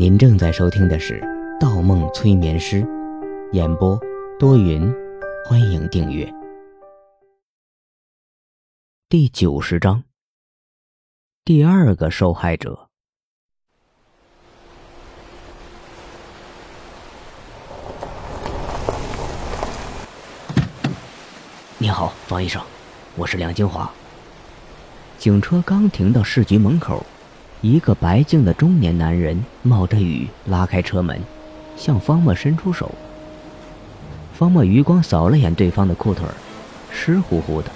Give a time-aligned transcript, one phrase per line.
[0.00, 1.20] 您正在收听的是
[1.60, 2.80] 《盗梦催眠师》，
[3.52, 4.00] 演播
[4.38, 4.90] 多云，
[5.44, 6.26] 欢迎订阅。
[9.10, 10.02] 第九十章，
[11.44, 12.88] 第二个受害者。
[21.76, 22.62] 你好，方医生，
[23.16, 23.92] 我是梁金华。
[25.18, 27.04] 警车刚停到市局门口，
[27.62, 31.20] 一个白净的中年男人冒着雨拉开车门，
[31.76, 32.90] 向方墨伸出手。
[34.32, 36.26] 方墨余光扫了眼对方的裤腿，
[36.90, 37.70] 湿乎乎的，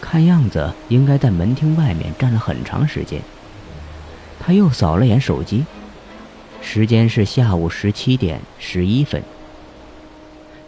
[0.00, 3.22] 看样子应该在门厅外面站了很长时间。
[4.40, 5.64] 他又扫了眼手机，
[6.60, 9.22] 时间是下午十七点十一分。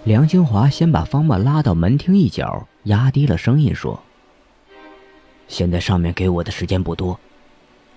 [0.04, 4.00] 梁清华先把方墨拉到门厅一角，压低了声音说
[5.48, 7.18] ：“现在上面给我的时间不多，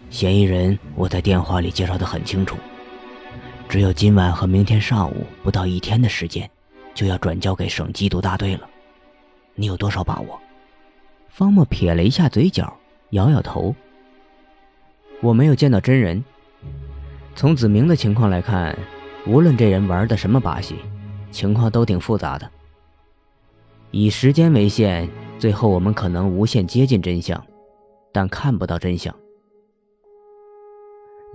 [0.10, 2.56] 嫌疑人我在电话里介绍的很清楚，
[3.68, 6.50] 只有今晚和明天上午不到一天的时间，
[6.94, 8.70] 就要转交给省缉毒大队了。
[9.56, 10.40] 你有多少把握？”
[11.28, 12.74] 方墨撇了一下嘴角，
[13.10, 13.76] 摇摇头
[15.22, 16.24] ：“我没有见到真人。
[17.36, 18.78] 从子明的情况来看，
[19.28, 20.76] 无论这人玩的什么把戏。”
[21.32, 22.50] 情况都挺复杂的。
[23.92, 27.46] 以时间为限，最后我们可能无限接近真相，
[28.14, 29.14] 但看不到真相。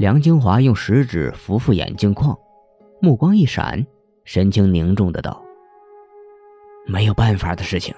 [0.01, 2.35] 梁金华用食指扶扶眼镜框，
[3.03, 3.87] 目光一闪，
[4.25, 5.45] 神情凝重的道
[6.89, 7.95] ：“没有办法的事情。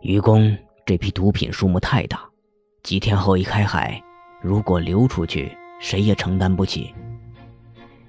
[0.00, 2.22] 愚公这批毒品数目太大，
[2.84, 4.00] 几天后一开海，
[4.40, 6.94] 如果流出去，谁也承担不起。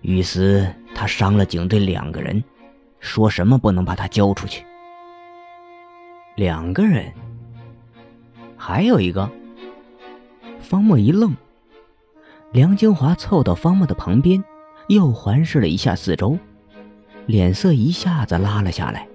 [0.01, 2.43] 雨思他伤了警队两个人。”
[3.01, 4.63] 说什么不能把他交出去？
[6.35, 7.11] 两个人，
[8.55, 9.27] 还有一个。
[10.59, 11.35] 方墨一愣，
[12.51, 14.43] 梁金华凑到方木的旁边，
[14.87, 16.37] 又环视了一下四周，
[17.25, 19.07] 脸色一下子拉了下来，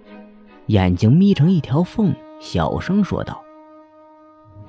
[0.69, 3.45] 眼睛眯成一条缝，小声说道：“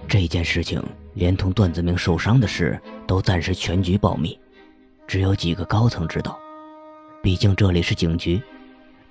[0.06, 0.84] 这件事情
[1.14, 2.78] 连同段子明受伤的事
[3.08, 4.38] 都暂时全局保密，
[5.08, 6.38] 只有几个高层知道，
[7.24, 8.42] 毕竟这里是警局。”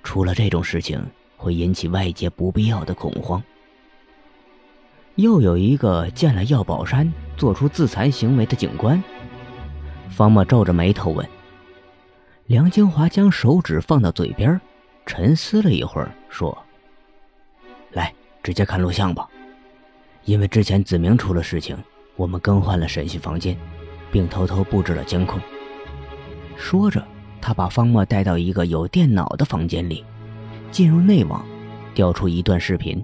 [0.03, 1.03] 出了这种事情，
[1.35, 3.41] 会引起外界不必要的恐慌。
[5.15, 9.03] 又有一个见了药宝山做出自残行为的警官。
[10.09, 11.27] 方墨皱着眉头问
[12.47, 14.59] ：“梁金华，将手指放到嘴边，
[15.05, 16.57] 沉思了一会儿，说
[17.91, 19.27] ：‘来，直接看录像吧。
[20.25, 21.77] 因为之前子明出了事情，
[22.15, 23.57] 我们更换了审讯房间，
[24.11, 25.39] 并偷偷布置了监控。’
[26.57, 27.03] 说着。”
[27.39, 30.03] 他把方墨带到一个有电脑的房间里，
[30.71, 31.45] 进入内网，
[31.93, 33.01] 调出一段视频。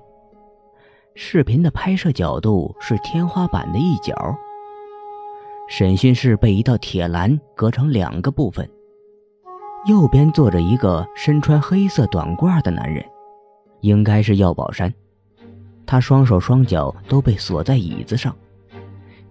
[1.16, 4.36] 视频的拍摄角度是天花板的一角。
[5.76, 8.70] 审讯室被一道铁栏隔成两个部分，
[9.88, 13.04] 右边坐着一个身穿黑色短褂的男人，
[13.82, 14.94] 应该是药宝山。
[15.84, 18.36] 他双手双脚都被锁在椅子上，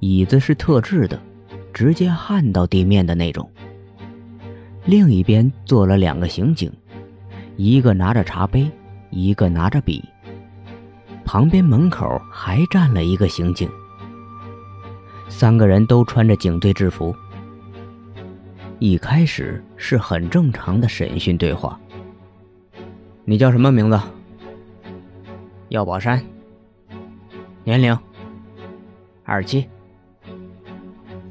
[0.01, 1.17] 椅子是特制的，
[1.73, 3.49] 直接焊到地面的那种。
[4.85, 6.73] 另一边坐了两个刑警，
[7.57, 8.69] 一个拿着茶杯，
[9.11, 10.05] 一个拿着笔。
[11.25, 13.71] 旁边门口还站了一个刑警。
[15.33, 17.13] 三个人都穿着警队制服。
[18.79, 21.81] 一开始是很正常的审讯对话。
[23.25, 23.99] 你叫什么名字？
[25.71, 26.23] 药宝山。
[27.65, 27.99] 年龄？
[29.25, 29.67] 二十七。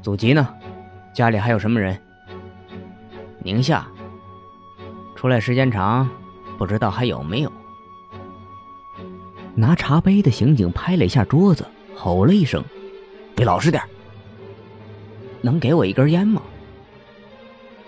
[0.02, 0.46] 祖籍呢？
[1.14, 1.98] 家里还有什么人？
[3.38, 3.86] 宁夏，
[5.14, 6.08] 出来时间长，
[6.58, 7.52] 不知道还有没有。
[9.54, 12.62] 拿茶杯的刑警拍了一下桌子，吼了一声
[13.36, 13.82] ：“你老实点
[15.42, 16.40] 能给我一根烟吗？”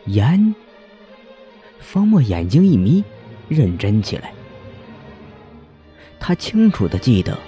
[0.09, 0.54] 烟。
[1.81, 3.03] 方墨眼睛一眯，
[3.48, 4.32] 认真起来。
[6.19, 7.38] 他清楚的记得，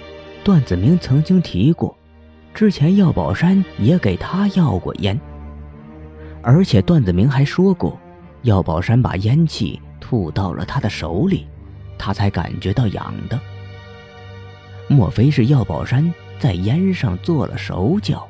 [0.43, 1.95] 段子明曾经提过，
[2.53, 5.19] 之前药宝山也给他要过烟。
[6.41, 7.99] 而且段子明还说过，
[8.43, 11.45] 药宝山把烟气吐到了他的手里，
[11.97, 13.39] 他才感觉到痒的。
[14.87, 18.27] 莫非是药宝山在烟上做了手脚？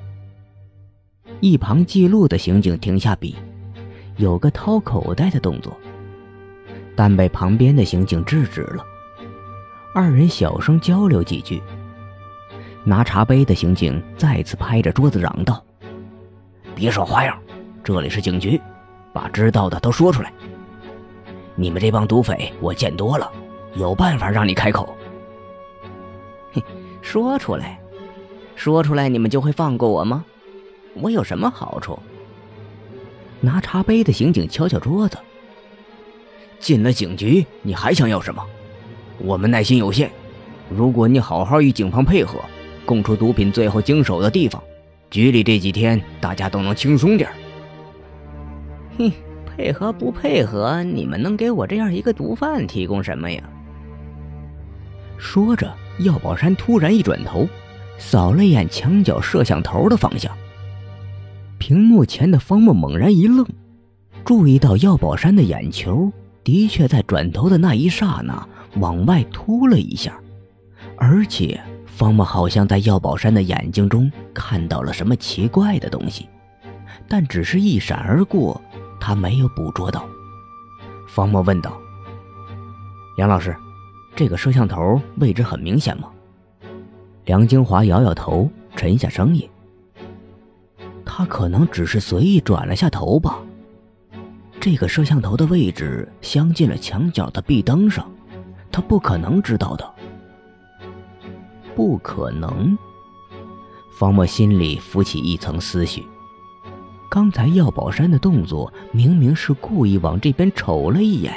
[1.40, 3.36] 一旁记录的刑警停下笔，
[4.16, 5.76] 有个掏口袋的动作，
[6.96, 8.84] 但被旁边的刑警制止了。
[9.94, 11.62] 二人小声交流几句。
[12.84, 15.64] 拿茶杯的刑警再次拍着桌子嚷道
[16.74, 17.38] ：“别耍花样！”
[17.84, 18.60] 这里是警局，
[19.14, 20.32] 把知道的都说出来。
[21.56, 23.30] 你们这帮毒匪我见多了，
[23.76, 24.96] 有办法让你开口。
[26.54, 26.64] 嘿，
[27.02, 27.80] 说出来，
[28.56, 30.24] 说出来，你们就会放过我吗？
[31.02, 31.98] 我有什么好处？
[33.40, 35.18] 拿茶杯的刑警敲敲桌子。
[36.60, 38.44] 进了警局，你还想要什么？
[39.20, 40.10] 我们耐心有限，
[40.70, 42.40] 如果你好好与警方配合，
[42.86, 44.62] 供出毒品最后经手的地方，
[45.12, 47.30] 局里这几天大家都能轻松点
[48.98, 49.12] 哼，
[49.46, 50.84] 配合不配合？
[50.84, 53.44] 你们能给我这样一个毒贩提供什么呀？
[55.20, 57.48] 说着，药宝山突然一转头，
[58.00, 60.36] 扫了一眼墙角摄像头的方向。
[61.68, 63.46] 屏幕前的方墨猛然一愣，
[64.24, 66.10] 注意到药宝山的眼球。
[66.42, 68.48] 的确，在转头的那一刹那，
[68.78, 70.18] 往外凸了一下，
[70.96, 76.30] 而且方墨好像在药宝山的眼睛中看到了什么奇怪的东西，
[77.06, 78.62] 但只是一闪而过，
[78.98, 80.08] 他没有捕捉到。
[81.06, 81.78] 方墨问道
[83.18, 83.54] ：“梁老师，
[84.16, 86.08] 这个摄像头位置很明显吗？”
[87.28, 89.46] 梁京华摇摇头，沉下声音
[91.18, 93.40] ：“他可能只是随意转了下头吧。”
[94.62, 98.08] 这个摄像头的位置镶进了墙角的壁灯上，
[98.72, 99.94] 他不可能知道的。
[101.76, 102.78] 不可能。
[103.98, 106.06] 方墨心里浮起一层思绪。
[107.10, 111.34] 刚才药宝山的动作明明是故意往这边瞅了一眼，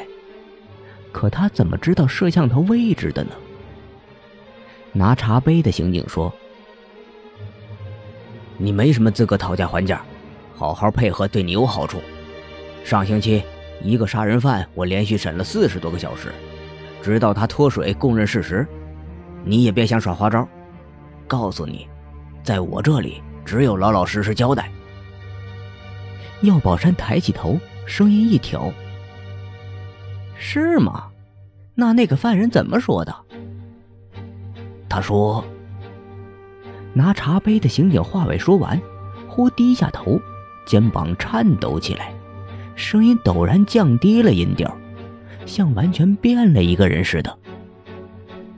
[1.10, 3.30] 可他怎么知道摄像头位置的呢？
[4.92, 6.30] 拿茶杯的刑警说
[8.60, 10.02] ：“你没什么资格讨价还价，
[10.54, 12.00] 好好配合对你有好处。”
[12.84, 13.42] 上星期，
[13.82, 16.32] 一个杀人犯，我连续审了四十多个小时，
[17.02, 18.66] 直到他脱水供认事实。
[19.44, 20.46] 你也别想耍花招，
[21.26, 21.88] 告诉你，
[22.42, 24.70] 在我这里只有老老实实交代。
[26.42, 28.70] 药宝山抬起头，声音一挑
[30.36, 31.06] ：“是吗？
[31.74, 33.14] 那那个犯人怎么说的？”
[34.88, 35.44] 他说
[36.92, 38.80] ：“拿茶杯的刑警话未说完，
[39.28, 40.20] 忽低下头，
[40.66, 42.14] 肩膀颤抖起来。”
[42.76, 44.74] 声音陡然降低了音调，
[45.44, 47.38] 像完全变了一个人似的。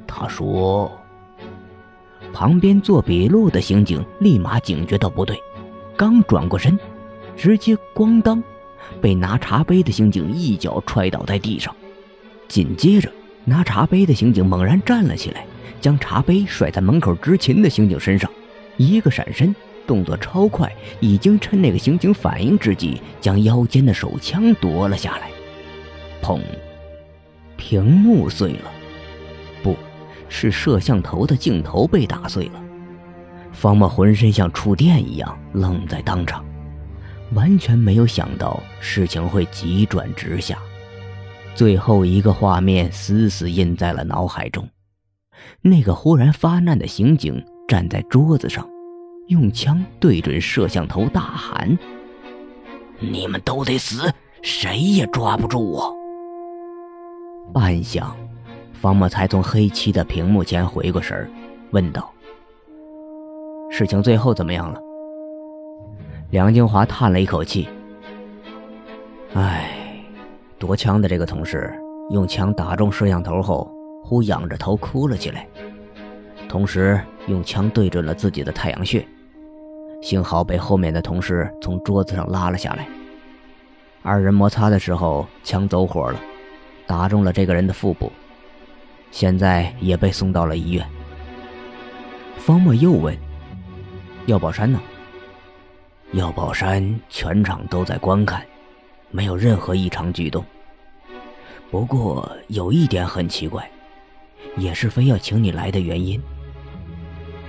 [0.06, 0.90] 他说
[2.32, 5.37] ：“旁边做笔录的刑警立马警觉到不对，
[5.96, 6.79] 刚转过身，
[7.37, 8.40] 直接咣当，
[9.00, 11.75] 被拿茶杯的刑警一脚踹倒在地上。
[12.46, 13.11] 紧接着，
[13.44, 15.44] 拿茶杯的刑警猛然站了起来，
[15.81, 18.31] 将茶杯甩在门口执勤的刑警身上，
[18.77, 19.55] 一个闪身。”
[19.85, 25.29] 动作超快，已经趁那个刑警反应之际，将腰间的手枪夺了下来。
[26.23, 26.41] 砰！
[27.57, 28.71] 屏幕碎了，
[29.61, 29.77] 不
[30.29, 32.63] 是摄像头的镜头被打碎了。
[33.53, 36.45] 方墨浑身像触电一样愣在当场，
[37.35, 40.57] 完全没有想到事情会急转直下。
[41.57, 44.67] 最后一个画面死死印在了脑海中：
[45.61, 48.69] 那个忽然发难的刑警站在桌子上。
[49.29, 51.79] 用枪对准摄像头大喊
[52.99, 54.12] ：“你们都得死，
[54.43, 55.94] 谁也抓不住我！”
[57.55, 58.11] 半晌，
[58.75, 61.31] 方墨才从黑漆的屏幕前回过神儿，
[61.70, 62.12] 问道
[63.70, 64.81] ：“事情最后怎么样了？”
[66.31, 67.69] 梁金华叹了一口气
[69.34, 70.05] ：“唉，
[70.58, 71.73] 夺枪的这个同事
[72.11, 73.70] 用枪打中摄像头后，
[74.03, 75.47] 忽仰着头哭了起来，
[76.49, 79.07] 同时用枪对准了自己的太阳穴。”
[80.03, 82.89] 幸好被后面的同事从桌子上拉了下来。
[84.03, 86.21] 二人摩擦的时候，枪走火了，
[86.89, 88.11] 打中了这个人的腹部，
[89.13, 90.85] 现在也被送到了医院。
[92.37, 93.17] 方墨又问
[94.27, 94.81] ：“药宝山呢？”
[96.15, 98.44] 药宝山全场都在观看，
[99.13, 100.44] 没有任何异常举动。
[101.71, 103.71] 不过有一点很奇怪，
[104.56, 106.21] 也是非要请你来的原因。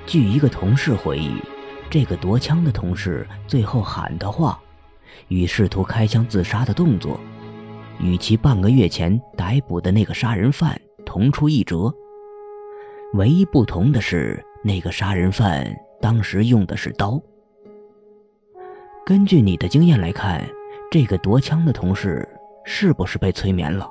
[0.05, 1.41] 据一个同事回忆。
[1.89, 4.59] 这个夺枪的同事最后喊的话，
[5.27, 7.19] 与试图开枪自杀的动作，
[7.99, 11.93] 与其半个月前逮捕的那个杀人犯同出一辙。
[13.13, 17.21] 唯一不同的是，那个杀人犯当时用的是刀。
[19.05, 20.43] 根据你的经验来看，
[20.89, 22.27] 这个夺枪的同事
[22.65, 23.87] 是不是被催眠了？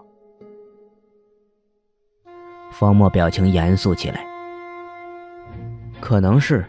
[2.73, 4.25] 方墨表情严肃起来，
[6.00, 6.64] 可能是。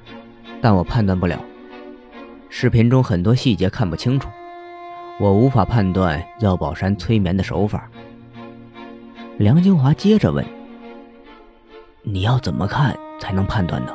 [0.62, 1.38] 但我判断不了，
[2.48, 4.30] 视频中很多细节看不清楚，
[5.20, 7.90] 我无法判断药宝山催眠的手法。
[9.38, 10.46] 梁金华接着问
[12.04, 13.94] ：“你要怎么看才能判断呢？”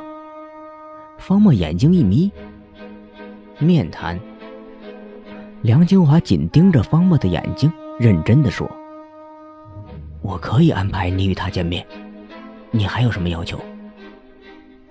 [1.17, 2.31] 方墨眼睛一眯，
[3.57, 4.19] 面谈。
[5.63, 8.69] 梁金华紧盯着方墨的眼睛，认真的说
[10.29, 11.83] ：“我可以安排你与他见面，
[12.69, 13.59] 你还有什么要求？”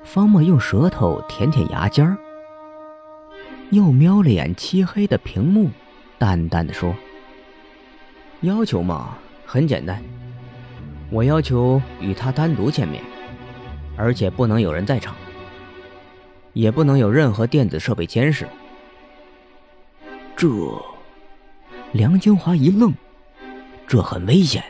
[0.02, 2.18] 方墨用舌头舔舔牙尖儿，
[3.70, 5.70] 又瞄了眼漆黑的屏幕，
[6.18, 6.92] 淡淡的说
[8.42, 9.16] ：“要求嘛，
[9.46, 10.02] 很简单，
[11.08, 13.00] 我要求与他单独见面，
[13.96, 15.14] 而且不能有人在场，
[16.52, 18.44] 也不能有任何电子设备监视。”
[20.34, 20.48] 这，
[21.92, 22.92] 梁金华一愣，
[23.86, 24.64] 这很危险，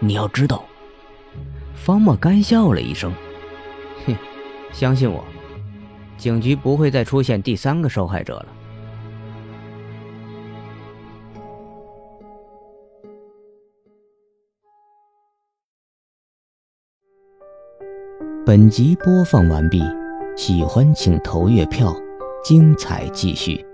[0.00, 0.64] 你要知道。
[1.74, 3.12] 方墨干笑了一声
[4.06, 4.16] ：“哼，
[4.72, 5.24] 相信我，
[6.16, 8.46] 警局不会再出现第三个受害者了。”
[18.46, 19.82] 本集播放完毕，
[20.36, 21.96] 喜欢请投月票，
[22.44, 23.64] 精彩继续。